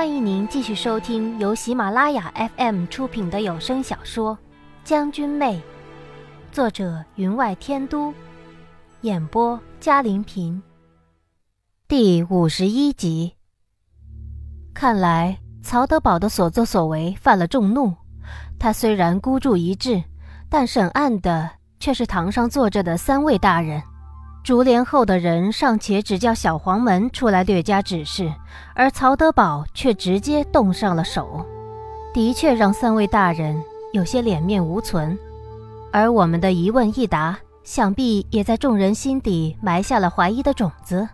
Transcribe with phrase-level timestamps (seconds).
[0.00, 4.34] 欢迎您继续收听由喜马拉雅 FM 出品的有声小说
[4.82, 5.58] 《将军妹》，
[6.50, 8.14] 作者云外天都，
[9.02, 10.62] 演播嘉玲平。
[11.86, 13.34] 第五十一集。
[14.72, 17.94] 看来曹德宝的所作所为犯了众怒，
[18.58, 20.02] 他虽然孤注一掷，
[20.48, 23.82] 但审案的却是堂上坐着的三位大人。
[24.42, 28.32] 竹帘后的人尚且只叫小黄门出来略加指示，
[28.74, 31.44] 而曹德宝却直接动上了手，
[32.12, 35.16] 的确让三位大人有些脸面无存。
[35.92, 41.06] 而我们的一问一答，想必也在众人心底埋下了怀疑的种子。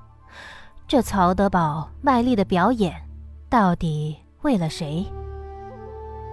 [0.86, 2.94] 这曹德宝卖力的表演，
[3.50, 5.04] 到底为了谁？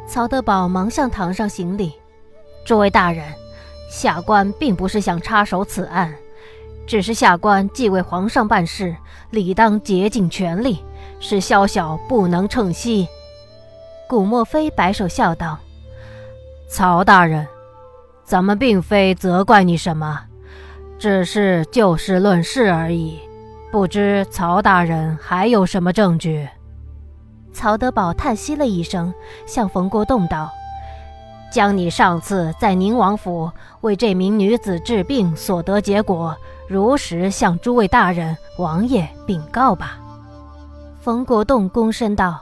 [0.07, 1.93] 曹德宝忙向堂上行礼
[2.63, 3.33] ：“诸位大人，
[3.89, 6.13] 下官并不是想插手此案。”
[6.85, 8.95] 只是下官既为皇上办事，
[9.29, 10.83] 理当竭尽全力，
[11.19, 13.07] 是宵小不能称息。
[14.07, 15.57] 古墨非摆手笑道
[16.69, 17.47] ：“曹大人，
[18.23, 20.19] 咱们并非责怪你什么，
[20.99, 23.19] 只是就事论事而已。
[23.71, 26.47] 不知曹大人还有什么证据？”
[27.53, 29.13] 曹德宝叹息了一声，
[29.45, 30.51] 向冯国栋道
[31.51, 33.49] ：“将你上次在宁王府
[33.81, 36.35] 为这名女子治病所得结果。”
[36.67, 39.99] 如实向诸位大人、王爷禀告吧。
[41.01, 42.39] 冯国栋躬身道：“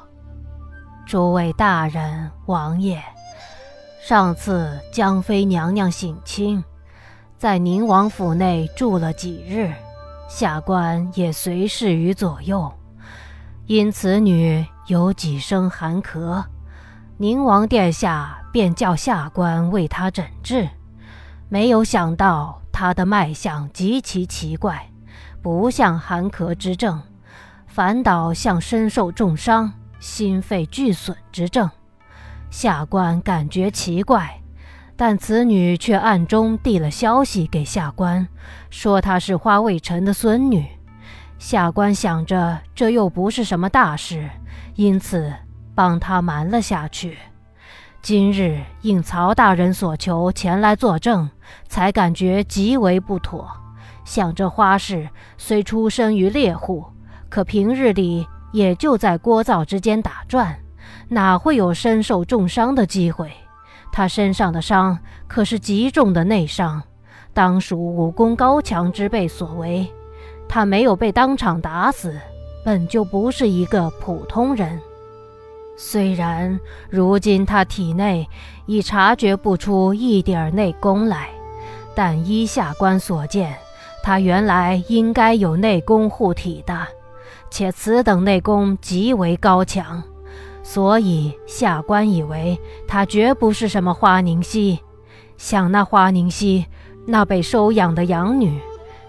[1.07, 3.01] 诸位大人、王爷，
[4.01, 6.63] 上次江妃娘娘省亲，
[7.37, 9.73] 在宁王府内住了几日，
[10.29, 12.71] 下官也随侍于左右。
[13.65, 16.43] 因此女有几声寒咳，
[17.17, 20.69] 宁王殿下便叫下官为她诊治，
[21.49, 24.89] 没有想到。”他的脉象极其奇怪，
[25.39, 26.99] 不像寒咳之症，
[27.67, 31.69] 反倒像身受重伤、心肺俱损之症。
[32.49, 34.41] 下官感觉奇怪，
[34.95, 38.27] 但此女却暗中递了消息给下官，
[38.71, 40.65] 说她是花未成的孙女。
[41.37, 44.27] 下官想着这又不是什么大事，
[44.73, 45.31] 因此
[45.75, 47.19] 帮她瞒了下去。
[48.01, 51.29] 今日应曹大人所求前来作证，
[51.67, 53.47] 才感觉极为不妥。
[54.03, 55.07] 想这花氏
[55.37, 56.83] 虽出身于猎户，
[57.29, 60.57] 可平日里也就在聒噪之间打转，
[61.09, 63.31] 哪会有身受重伤的机会？
[63.91, 64.97] 他身上的伤
[65.27, 66.81] 可是极重的内伤，
[67.33, 69.87] 当属武功高强之辈所为。
[70.49, 72.19] 他没有被当场打死，
[72.65, 74.81] 本就不是一个普通人。
[75.75, 76.59] 虽然
[76.89, 78.29] 如今他体内
[78.65, 81.29] 已察觉不出一点内功来，
[81.95, 83.55] 但依下官所见，
[84.03, 86.87] 他原来应该有内功护体的，
[87.49, 90.03] 且此等内功极为高强，
[90.61, 94.79] 所以下官以为他绝不是什么花凝溪。
[95.37, 96.67] 想那花凝溪，
[97.07, 98.59] 那被收养的养女，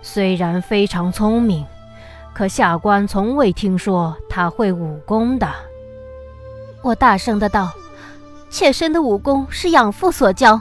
[0.01, 1.67] 虽然非常聪明，
[2.33, 5.47] 可下官从未听说她会武功的。
[6.83, 7.73] 我大声的道
[8.51, 10.61] ：“妾身的武功是养父所教，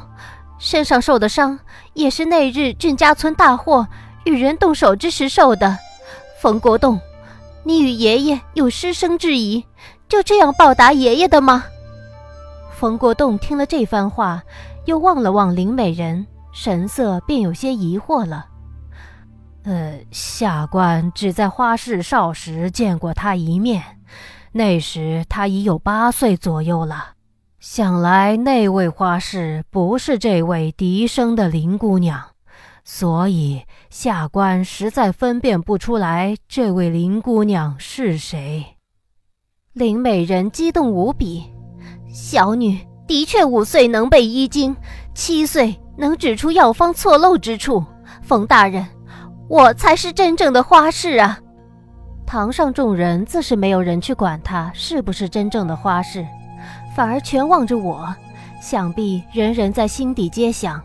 [0.59, 1.59] 身上受的伤
[1.93, 3.87] 也是那日俊家村大祸
[4.23, 5.77] 与人动手之时受的。
[6.39, 6.99] 冯国栋，
[7.63, 9.65] 你与爷爷有师生之谊，
[10.07, 11.63] 就这样报答爷爷的吗？”
[12.77, 14.43] 冯国栋听了这番话，
[14.85, 18.45] 又望了望林美人，神色便有些疑惑了。
[19.63, 23.83] 呃，下官只在花市少时见过他一面。
[24.53, 27.13] 那时他已有八岁左右了，
[27.59, 32.21] 想来那位花氏不是这位嫡生的林姑娘，
[32.83, 38.65] 所以下官实在分辨不出来这位林姑娘是谁。
[39.73, 41.45] 林美人激动无比，
[42.13, 44.75] 小女的确五岁能背医经，
[45.13, 47.81] 七岁能指出药方错漏之处。
[48.21, 48.85] 冯大人，
[49.47, 51.39] 我才是真正的花氏啊！
[52.31, 56.25] 堂上众人自是没有人去管她是不是真正的花氏，
[56.95, 58.07] 反而全望着我。
[58.61, 60.81] 想必人人在心底皆想：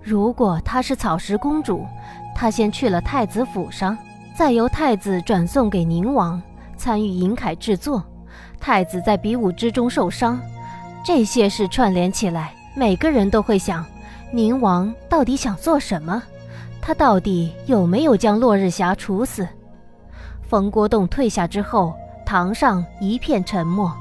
[0.00, 1.84] 如果她是草石公主，
[2.32, 3.98] 她先去了太子府上，
[4.36, 6.40] 再由太子转送给宁王
[6.76, 8.00] 参与银铠制作。
[8.60, 10.40] 太子在比武之中受伤，
[11.04, 13.84] 这些事串联起来，每个人都会想：
[14.30, 16.22] 宁王到底想做什么？
[16.80, 19.44] 他到底有没有将落日霞处死？
[20.54, 21.92] 冯国栋退下之后，
[22.24, 23.92] 堂上一片沉默。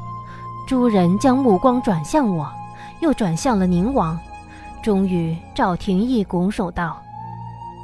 [0.67, 2.47] 诸人将目光转向我，
[2.99, 4.15] 又转向了宁王。
[4.83, 7.01] 终于，赵廷义拱手道：“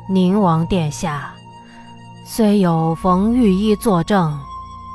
[0.07, 1.31] 宁王殿下，
[2.23, 4.39] 虽有冯御医作证，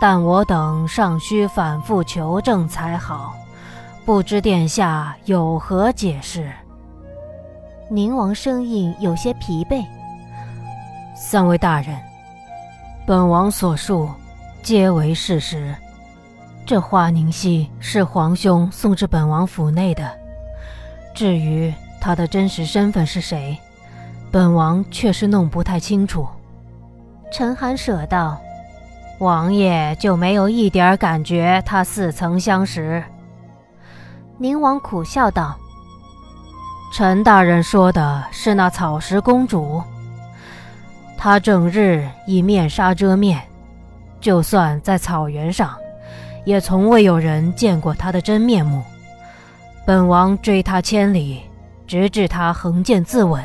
[0.01, 3.35] 但我等尚需反复求证才好，
[4.07, 6.49] 不知殿下有何解释？
[7.91, 9.85] 宁王声音有些疲惫。
[11.17, 11.99] 三位大人，
[13.07, 14.09] 本王所述
[14.63, 15.75] 皆为事实。
[16.65, 20.11] 这花凝溪是皇兄送至本王府内的，
[21.15, 23.59] 至于他的真实身份是谁，
[24.31, 26.27] 本王确实弄不太清楚。
[27.31, 28.41] 陈寒舍道。
[29.21, 33.03] 王爷就没有一点感觉他似曾相识？
[34.39, 35.57] 宁王苦笑道
[36.93, 39.81] ：“陈大人说的是那草石公主，
[41.25, 43.41] 他整日以面纱遮面，
[44.21, 45.75] 就算在草原上，
[46.45, 48.83] 也从未有人见过他的真面目。
[49.87, 51.41] 本王追他千里，
[51.87, 53.43] 直至他横剑自刎，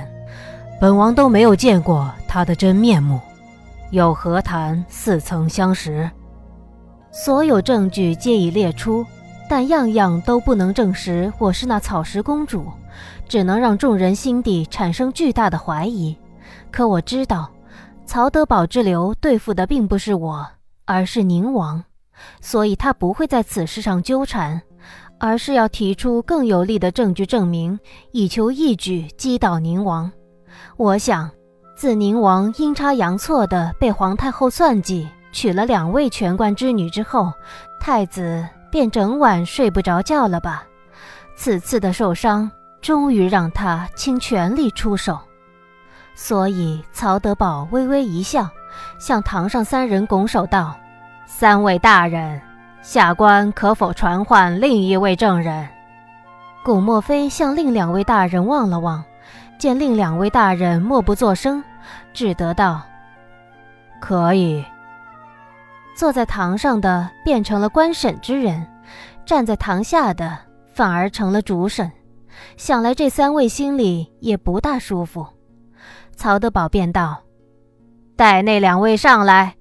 [0.78, 3.18] 本王都没有见过他的真面目。”
[3.92, 6.12] 又何谈似曾相识？
[7.14, 9.06] 所有证据皆已列出，
[9.48, 12.66] 但样样都不能证实我是那草石公主，
[13.30, 16.14] 只能让众人心底产生巨大的怀疑。
[16.70, 17.50] 可我知道，
[18.10, 20.44] 曹德宝之流对付的并不是我，
[20.86, 21.84] 而是宁王，
[22.42, 24.60] 所以他不会在此事上纠缠，
[25.20, 27.80] 而是要提出更有力的证据证明，
[28.12, 30.12] 以求一举击倒宁王。
[30.76, 31.30] 我想。
[31.78, 37.32] 自宁王阴差阳错地被皇太后算计，娶了两位权冠之女之后，
[37.80, 40.64] 太子便整晚睡不着觉了吧？
[41.38, 42.50] 此次的受伤，
[42.82, 45.20] 终于让他倾全力出手。
[46.22, 48.46] 所以曹德宝微微一笑，
[49.00, 50.76] 向堂上三人拱手道
[51.26, 52.42] ：“三位大人，
[52.82, 55.66] 下官可否传唤另一位证人？”
[56.62, 59.02] 古墨飞向另两位大人望了望，
[59.58, 61.64] 见另两位大人默不作声。
[62.14, 62.82] 只得道
[64.02, 64.64] ：“可以。”
[65.96, 68.68] 坐在堂上的变成了官审之人，
[69.26, 71.90] 站在堂下的反而成了主审。
[72.58, 75.26] 想来这三位心里也不大舒服。
[76.20, 77.24] 曹德宝便道
[78.18, 79.56] ：“带那两位上来。”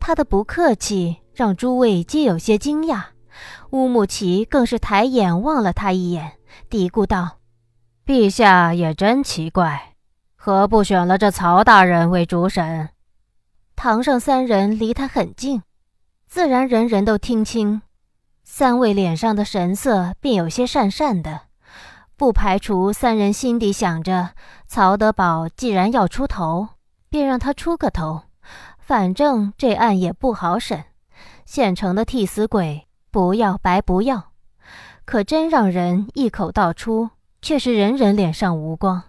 [0.00, 3.02] 他的不客气让诸位皆有些惊讶。
[3.72, 6.38] 乌木齐更是抬眼望了他一眼，
[6.70, 7.36] 嘀咕道
[8.06, 9.92] ：“陛下也真奇怪。”
[10.36, 12.88] 何不选了这曹大人为主审？
[13.76, 15.62] 堂上三人离他很近，
[16.26, 17.82] 自然人人都听清。
[18.42, 21.42] 三位脸上的神色便有些讪讪的，
[22.22, 24.28] 不排除三人心底想着：
[24.68, 26.68] 曹德宝既然要出头，
[27.10, 28.22] 便让他出个头，
[28.78, 30.84] 反正这案也不好审。
[31.44, 34.26] 现成的替死鬼不要白不要。
[35.04, 37.10] 可真让人一口道出，
[37.40, 39.02] 却是人人脸上无光。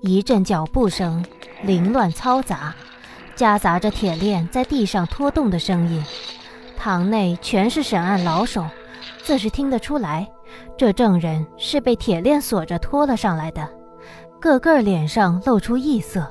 [0.00, 1.22] 一阵脚步声，
[1.62, 2.74] 凌乱嘈杂，
[3.34, 6.02] 夹杂着铁链在地上拖动的声音。
[6.78, 8.66] 堂内全是审案老手，
[9.22, 10.26] 自是听得出来，
[10.76, 13.68] 这证人是被铁链锁着拖了上来的。
[14.40, 16.26] 个个脸上露出异色，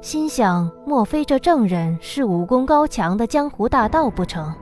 [0.00, 4.52] 心想：莫非这证人是武功高强的江湖大盗不成？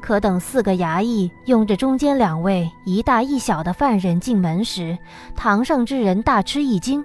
[0.00, 4.98] 可等四个衙役拥着中间两位一大一小的犯人进门时，
[5.36, 7.04] 堂上之人大吃一惊。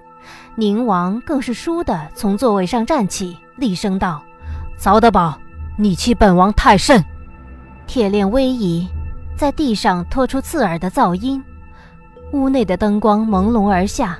[0.56, 4.20] 宁王更是倏地从座位上站起，厉声道
[4.76, 5.38] ：“曹德宝，
[5.76, 7.04] 你欺本王太甚！”
[7.86, 8.88] 铁链微移，
[9.36, 11.42] 在地上拖出刺耳的噪音。
[12.32, 14.18] 屋内的灯光朦胧而下，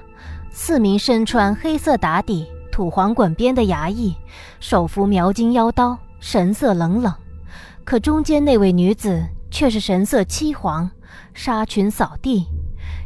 [0.51, 4.15] 四名身穿黑色打底、土黄滚边的衙役，
[4.61, 7.13] 手扶描金腰刀，神色冷冷。
[7.85, 10.91] 可中间那位女子却是神色凄黄，
[11.33, 12.47] 纱裙扫地，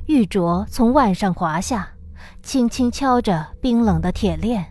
[0.07, 1.89] 玉镯从腕上滑下。
[2.43, 4.65] 轻轻敲着冰冷的铁链，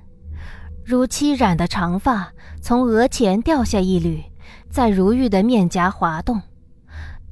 [0.83, 2.31] 如漆染的长发
[2.61, 4.23] 从额前掉下一缕，
[4.69, 6.41] 在如玉的面颊滑动。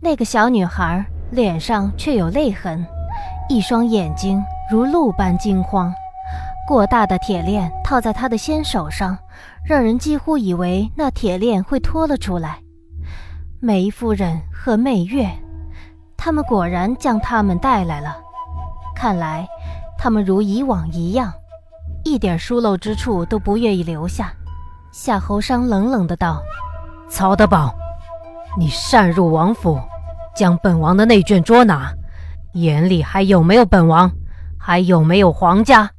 [0.07, 2.87] 那个小女孩脸上却有泪痕，
[3.49, 5.93] 一双眼睛如鹿般惊慌。
[6.65, 9.17] 过大的铁链套在她的纤手上，
[9.65, 12.59] 让人几乎以为那铁链会脱了出来。
[13.59, 15.29] 梅夫人和媚月，
[16.15, 18.17] 他们果然将他们带来了。
[18.95, 19.45] 看来。
[19.99, 21.33] 他们如以往一样，
[22.05, 24.31] 一点疏漏之处都不愿意留下。
[24.93, 26.41] 夏侯商冷冷的道
[27.09, 27.73] ：“曹德宝，
[28.57, 29.77] 你擅入王府，
[30.37, 31.91] 将本王的内眷捉拿，
[32.53, 34.11] 眼里还有没有本王？
[34.59, 35.89] 还有没有皇家？”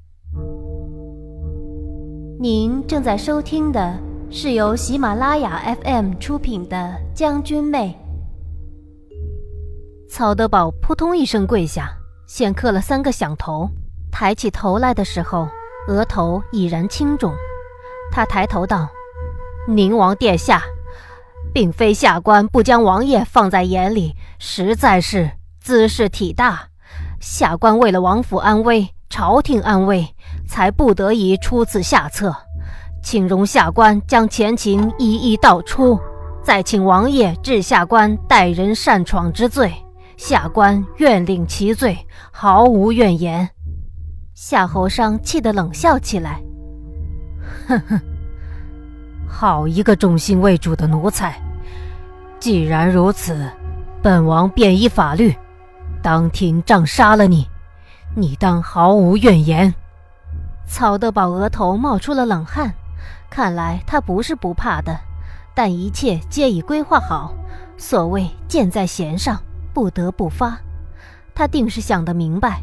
[2.41, 3.99] 您正在收听的
[4.31, 6.77] 是由喜马拉雅 FM 出品的
[7.13, 7.99] 《将军妹》。
[10.09, 11.91] 曹德宝扑通一声跪下，
[12.29, 13.69] 先磕了三个响头。
[14.13, 15.49] 抬起头来的时候，
[15.89, 17.33] 额头已然青肿。
[18.13, 18.89] 他抬头道
[19.69, 20.63] ：“宁王殿下，
[21.53, 25.31] 并非下官不将王爷放在眼里，实在是
[25.61, 26.69] 兹事体大。
[27.21, 30.15] 下官为了王府安危、朝廷安危，
[30.47, 32.35] 才不得已出此下策，
[33.03, 35.99] 请容下官将前情一一道出，
[36.43, 39.73] 再请王爷治下官待人擅闯之罪。
[40.17, 41.97] 下官愿领其罪，
[42.33, 43.49] 毫无怨言。
[44.35, 46.41] 夏侯尚气得冷笑起来
[47.67, 48.01] ：“哼哼，
[49.29, 51.41] 好一个忠心为主的奴才！
[52.41, 53.49] 既然如此，
[54.03, 55.35] 本王便依法律。”
[56.01, 57.49] 当庭杖杀了你，
[58.15, 59.75] 你当毫无怨言。
[60.67, 62.73] 曹德宝额头冒出了冷汗，
[63.29, 65.01] 看来他不是不怕的，
[65.55, 67.35] 但一切皆已规划好。
[67.77, 69.41] 所谓箭在弦上，
[69.75, 70.59] 不得不发。
[71.35, 72.63] 他定是想得明白，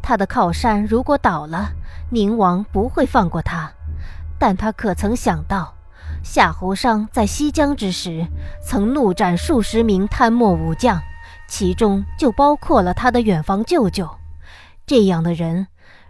[0.00, 1.70] 他的靠山如果倒了，
[2.10, 3.70] 宁王不会放过他。
[4.38, 5.74] 但他可曾想到，
[6.22, 8.26] 夏侯尚在西江之时，
[8.62, 11.00] 曾怒斩数十名贪墨武将。
[11.48, 14.10] 其中就包括了他的远房舅舅，
[14.84, 15.68] 这样的人，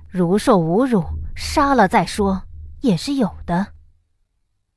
[0.09, 2.45] 如受侮辱，杀了再说，
[2.81, 3.67] 也是有的。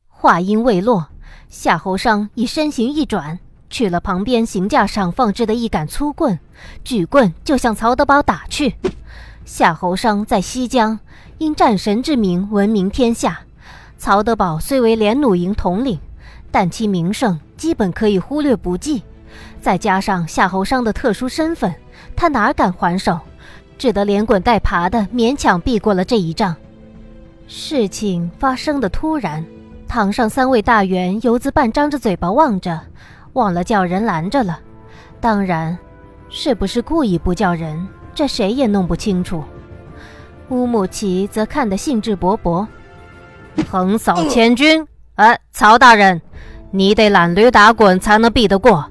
[0.08, 1.08] 话音未落，
[1.48, 3.40] 夏侯尚已身形一转，
[3.70, 6.38] 去了旁边行架上放置的一杆粗棍，
[6.84, 8.76] 举棍就向曹德宝打去。
[9.46, 11.00] 夏侯尚在西江
[11.38, 13.40] 因战神之名闻名天下，
[14.00, 16.00] 曹德宝虽为连弩营统领，
[16.50, 19.04] 但其名声基本可以忽略不计。
[19.60, 21.72] 再加上夏侯商的特殊身份，
[22.16, 23.20] 他哪敢还手？
[23.78, 26.56] 只得连滚带爬的勉强避过了这一仗。
[27.46, 29.46] 事情发生的突然，
[29.86, 32.80] 堂上三位大员犹自半张着嘴巴望着，
[33.34, 34.62] 忘了叫人拦着了。
[35.20, 35.78] 当然，
[36.30, 39.44] 是不是故意不叫人，这谁也弄不清楚。
[40.48, 42.66] 乌木齐则看得兴致勃勃，
[43.64, 44.86] 横扫千军。
[45.16, 46.22] 哎，曹大人，
[46.72, 48.86] 你得懒驴打滚才能避得过。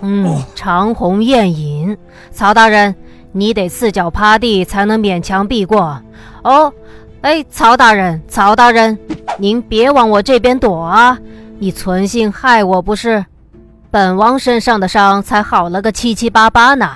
[0.00, 1.96] 嗯，长虹艳影，
[2.30, 2.94] 曹大人，
[3.32, 6.00] 你得四脚趴地才能勉强避过。
[6.42, 6.72] 哦，
[7.22, 8.98] 哎，曹大人，曹大人，
[9.38, 11.18] 您别往我这边躲啊！
[11.58, 13.24] 你存心害我不是？
[13.90, 16.90] 本王身上的伤才好了个七七八八呢。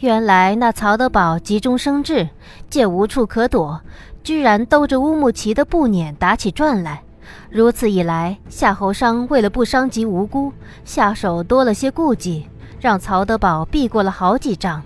[0.00, 2.28] 原来那曹德宝急中生智，
[2.70, 3.80] 借无处可躲，
[4.22, 7.02] 居然兜着乌木齐的布辇打起转来。
[7.50, 10.52] 如此一来，夏侯商为了不伤及无辜，
[10.84, 12.48] 下手多了些顾忌，
[12.80, 14.82] 让曹德宝避过了好几仗。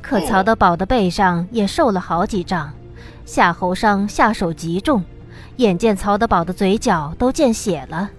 [0.00, 2.72] 可曹德宝的背上也受了好几仗，
[3.24, 5.02] 夏侯商下手极重，
[5.56, 8.10] 眼见曹德宝的嘴角都见血了。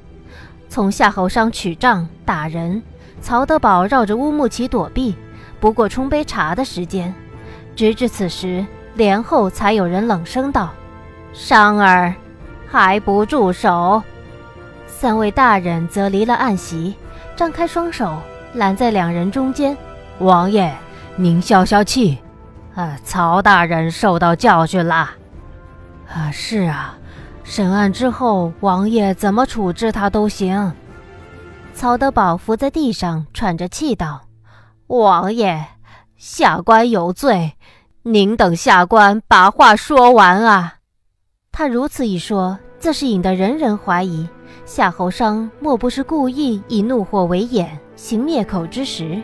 [0.69, 2.81] 从夏侯商取杖打人，
[3.21, 5.15] 曹德宝绕着乌木齐躲避，
[5.59, 7.13] 不过冲杯茶的时间。
[7.75, 10.69] 直至此时，连后才有人冷声道
[11.33, 12.13] ：“商儿。”
[12.69, 14.01] 还不住手！
[14.87, 16.95] 三位大人则离了暗席，
[17.35, 18.17] 张开双手
[18.55, 19.77] 拦在两人中间。
[20.17, 20.73] 王爷，
[21.15, 22.17] 您消消气。
[22.73, 25.13] 啊，曹大人受到教训啦。
[26.11, 26.97] 啊，是啊，
[27.43, 30.73] 审案之后，王爷怎么处置他都行。
[31.75, 34.21] 曹德宝伏在地上喘着气道
[34.87, 35.63] ：“王爷，
[36.17, 37.53] 下官有罪，
[38.05, 40.75] 您等下官把话说完啊。”
[41.53, 44.27] 他如此一说，自是引得人人怀疑
[44.65, 49.21] 夏侯商莫不是故意以怒火为眼，行灭口之实。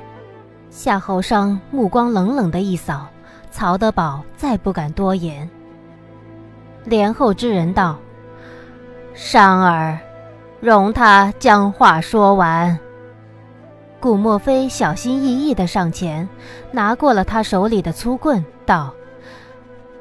[0.70, 3.08] 夏侯商目光冷冷的一扫，
[3.52, 5.50] 曹德宝再不敢多言。
[6.86, 7.98] 连后之人道
[9.14, 10.00] ：“商儿，
[10.62, 12.80] 容他将话说完。”
[14.00, 16.30] 古墨飞小心翼翼地上前，
[16.72, 18.94] 拿过了他手里的粗棍，道：“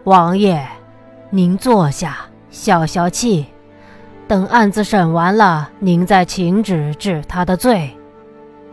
[0.04, 0.62] 王爷。”
[1.30, 2.18] 您坐下，
[2.50, 3.46] 消消气，
[4.26, 7.94] 等案子审完了，您再请旨治他的罪。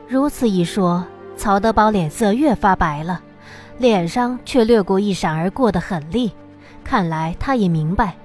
[0.07, 1.03] 如此一说，
[1.35, 3.21] 曹德宝脸色越发白了，
[3.77, 6.31] 脸上却掠过一闪而过的狠厉。
[6.81, 8.15] 看来他也明白，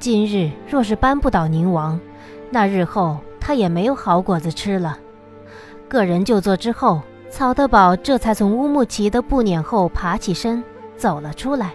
[0.00, 2.00] 今日若是扳不倒宁王，
[2.50, 4.98] 那日后他也没有好果子吃了。
[5.88, 10.64] 个人就坐之后，曹德宝这才从乌木齐的布辇后爬起身，
[10.96, 11.72] 走了出来。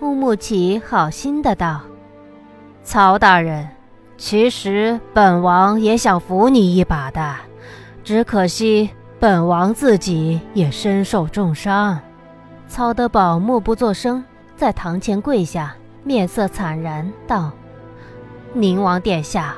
[0.00, 1.82] 乌木齐好心的道
[2.82, 3.68] ：“曹大人，
[4.16, 7.36] 其实本王也想扶你一把的，
[8.02, 12.00] 只可惜本王自己也身受重伤。”
[12.66, 14.24] 曹德宝默不作声，
[14.56, 17.50] 在堂前跪下，面色惨然道
[18.54, 19.54] ：“宁王殿下，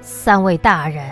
[0.00, 1.08] 三位大人，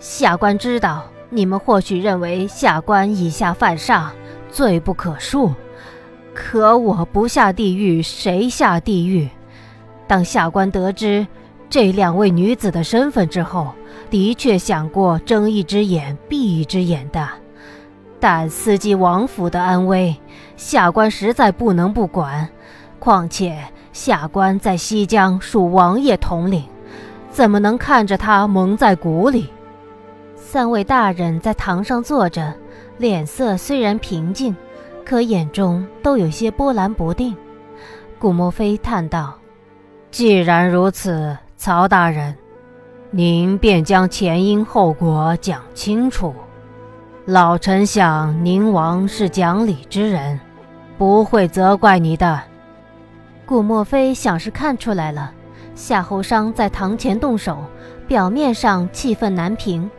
[0.00, 4.10] 下官知道你们或许认为下官以下犯上，
[4.50, 5.52] 罪不可恕。”
[6.42, 9.28] 可我不下地狱，谁下地狱？
[10.08, 11.24] 当下官得知
[11.68, 13.68] 这两位女子的身份之后，
[14.08, 17.28] 的确想过睁一只眼闭一只眼的。
[18.18, 20.16] 但司机王府的安危，
[20.56, 22.48] 下官实在不能不管。
[22.98, 26.64] 况且下官在西江属王爷统领，
[27.30, 29.50] 怎么能看着他蒙在鼓里？
[30.34, 32.54] 三位大人在堂上坐着，
[32.96, 34.56] 脸色虽然平静，
[35.10, 37.36] 可眼中都有些波澜不定。
[38.16, 39.34] 顾墨非叹道
[40.12, 42.32] ：“既然如此，曹大人，
[43.10, 46.32] 您便将前因后果讲清楚。”
[47.26, 50.38] 老臣想，宁王是讲理之人，
[50.96, 52.40] 不会责怪你的。
[53.44, 55.32] 顾墨非想是看出来了，
[55.74, 57.58] 夏侯商在堂前动手，
[58.06, 59.90] 表面上气愤难平，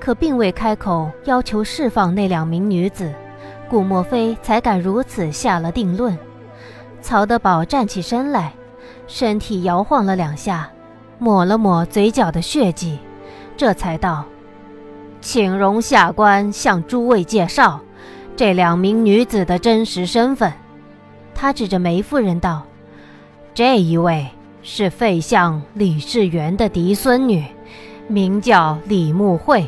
[0.00, 3.12] 可并未开口要求释放那两名女子，
[3.74, 6.16] 顾墨非才敢如此下了定论。
[7.02, 8.52] 曹德宝站起身来，
[9.08, 10.70] 身体摇晃了两下，
[11.18, 13.00] 抹了抹嘴角的血迹，
[13.56, 14.24] 这才道。
[15.20, 17.80] 请容下官向诸位介绍
[18.36, 20.52] 这两名女子的真实身份。
[21.34, 22.62] 他指着梅夫人道
[23.54, 24.28] ：“这一位
[24.62, 27.44] 是废相李世元的嫡孙女，
[28.06, 29.64] 名叫李慕慧；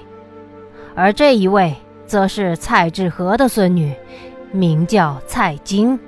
[0.94, 1.74] 而这一位
[2.06, 3.94] 则是蔡志和的孙女，
[4.52, 5.98] 名叫蔡京。”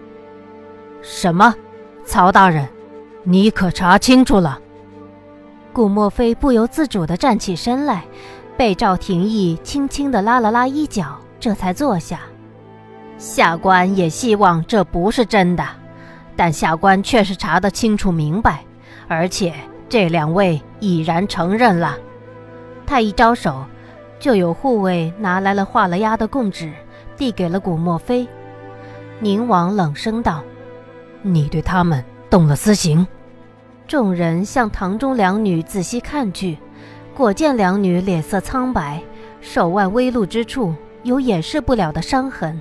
[1.02, 1.54] 什么？
[2.04, 2.68] 曹大人，
[3.24, 4.58] 你可查清楚了？
[5.72, 8.04] 顾墨菲不由自主地站起身来。
[8.56, 12.18] 被赵廷义轻轻地拉了拉衣角，这才坐下。
[13.16, 15.64] 下官也希望这不是真的，
[16.34, 18.64] 但下官却是查得清楚明白，
[19.06, 19.54] 而且
[19.88, 21.96] 这两位已然承认了。
[22.84, 23.64] 他一招手，
[24.18, 26.72] 就有护卫拿来了画了押的供纸，
[27.16, 28.26] 递给了古墨飞。
[29.20, 30.42] 宁王冷声道
[31.22, 33.06] ：“你对他们动了私刑。”
[33.86, 36.58] 众人向堂中两女仔细看去。
[37.16, 39.02] 果见两女脸色苍白，
[39.40, 42.60] 手腕微露之处有掩饰不了的伤痕。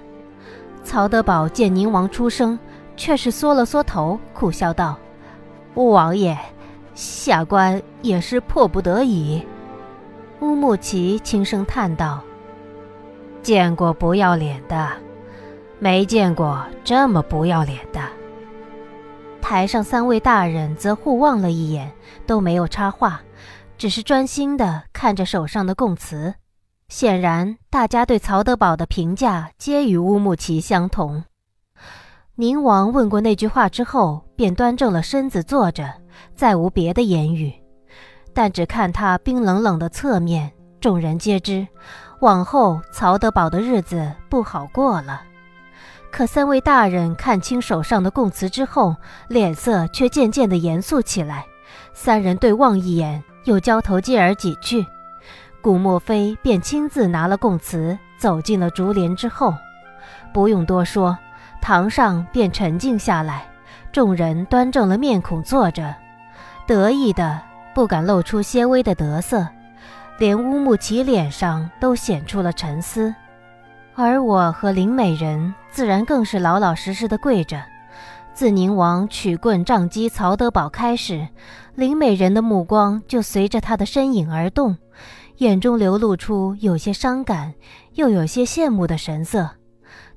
[0.83, 2.57] 曹德宝见宁王出声，
[2.95, 4.97] 却是缩了缩头，苦笑道
[5.75, 6.35] ：“王爷，
[6.95, 9.43] 下官也是迫不得已。”
[10.39, 12.21] 乌木齐轻声叹道
[13.41, 14.91] ：“见过不要脸的，
[15.79, 18.01] 没见过这么不要脸的。”
[19.41, 21.91] 台上三位大人则互望了一眼，
[22.25, 23.21] 都没有插话。
[23.77, 26.33] 只是专心地看着手上的供词，
[26.89, 31.23] 显然大家对曹德宝的评价皆与乌木齐相同。
[32.35, 35.93] 宁王问过那句话之后，便端正了身子坐着，
[36.33, 37.53] 再无别的言语。
[38.37, 41.67] 但只看他冰冷冷的侧面，众人皆知，
[42.19, 45.23] 往后曹德宝的日子不好过了。
[46.11, 48.95] 可三位大人看清手上的供词之后，
[49.27, 51.47] 脸色却渐渐的严肃起来。
[51.95, 53.23] 三人对望一眼。
[53.45, 54.85] 又交头接耳几句，
[55.61, 59.53] 顾墨飞便亲自拿了供词，走进了竹帘之后。
[60.31, 61.17] 不用多说，
[61.61, 63.49] 堂上便沉静下来，
[63.91, 65.95] 众人端正了面孔坐着，
[66.67, 67.41] 得意的
[67.77, 69.47] 不敢露出些微的得色，
[70.17, 73.13] 连乌木齐脸上都显出了沉思。
[73.93, 77.63] 而我和林美人自然更是老老实实的跪着。
[78.33, 81.27] 自宁王取棍杖击曹德宝开始，
[81.75, 84.75] 林美人的目光就随着他的身影而动，
[85.35, 87.53] 眼中流露出有些伤感，
[87.93, 89.51] 又有些羡慕的神色。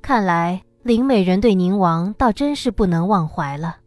[0.00, 3.79] 看来林美人对宁王倒真是不能忘怀了。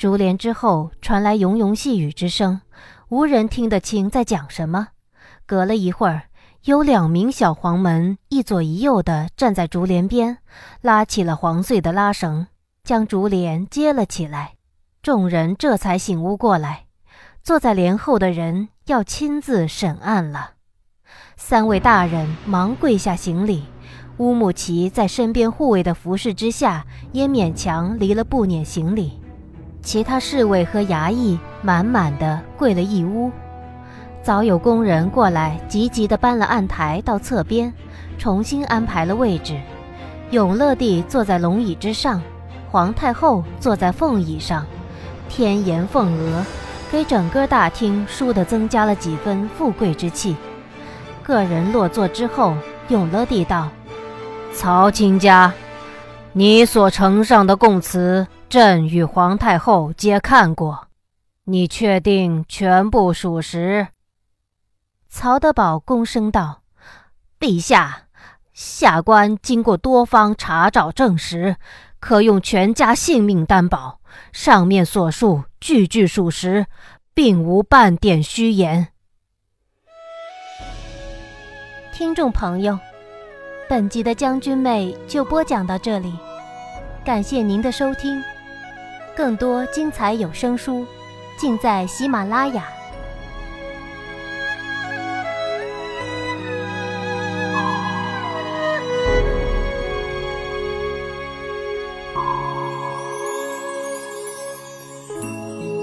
[0.00, 2.62] 竹帘之后传来喁喁细语之声，
[3.10, 4.88] 无人听得清在讲什么。
[5.44, 6.22] 隔了一会儿，
[6.64, 10.38] 有两名小黄门一左一右的站在竹帘边，
[10.80, 12.46] 拉起了黄穗的拉绳。
[12.82, 14.54] 将竹帘接了起来，
[15.02, 16.86] 众人这才醒悟过来，
[17.42, 20.52] 坐在帘后的人要亲自审案了。
[21.36, 23.64] 三位大人忙跪下行礼，
[24.16, 29.20] 乌木齐在身边护卫的服侍之下，也勉强离了步辇行礼。
[29.82, 33.30] 其他侍卫和衙役满满的跪了一屋。
[34.22, 37.72] 早有工人过来，急急地搬了案台到侧边，
[38.18, 39.58] 重新安排了位置。
[40.30, 42.20] 永乐帝坐在龙椅之上。
[42.70, 44.64] 皇太后坐在凤椅上，
[45.28, 46.44] 天颜凤额，
[46.92, 50.36] 给整个大厅输的增加了几分富贵之气。
[51.24, 52.54] 个人落座之后，
[52.86, 53.68] 永乐帝道
[54.54, 55.52] ：“曹卿家，
[56.32, 60.88] 你所呈上的供词，朕与皇太后皆看过，
[61.44, 63.86] 你确定全部属实？”
[65.08, 66.62] 曹德宝躬声道
[67.38, 68.08] ：“陛下，
[68.52, 71.56] 下官经过多方查找证实。”
[72.00, 74.00] 可用全家性命担保，
[74.32, 76.64] 上面所述句句属实，
[77.12, 78.88] 并无半点虚言。
[81.92, 82.78] 听众朋友，
[83.68, 86.10] 本集的将军妹就播讲到这里，
[87.04, 88.18] 感谢您的收听。
[89.20, 90.86] 更多精彩有声书，
[91.36, 92.64] 尽在喜马拉雅。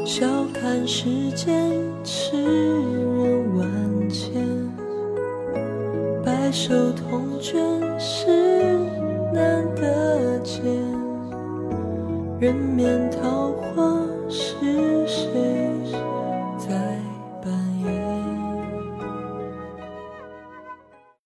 [0.04, 1.71] 笑看世间
[2.04, 4.34] 痴人万千，
[6.26, 7.56] 白首同卷
[8.00, 8.26] 是
[9.32, 10.65] 难得见。
[12.39, 13.07] 人面？